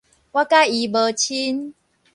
[0.31, 1.73] 我佮伊無親